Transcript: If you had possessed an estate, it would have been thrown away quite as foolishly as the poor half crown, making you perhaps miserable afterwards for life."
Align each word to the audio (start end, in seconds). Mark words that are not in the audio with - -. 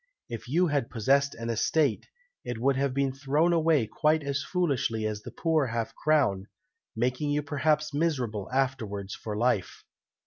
If 0.29 0.47
you 0.49 0.65
had 0.65 0.89
possessed 0.89 1.35
an 1.35 1.51
estate, 1.51 2.07
it 2.43 2.57
would 2.57 2.75
have 2.75 2.91
been 2.91 3.13
thrown 3.13 3.53
away 3.53 3.85
quite 3.85 4.23
as 4.23 4.41
foolishly 4.41 5.05
as 5.05 5.21
the 5.21 5.29
poor 5.29 5.67
half 5.67 5.93
crown, 5.93 6.47
making 6.95 7.29
you 7.29 7.43
perhaps 7.43 7.93
miserable 7.93 8.49
afterwards 8.51 9.13
for 9.13 9.37
life." 9.37 9.83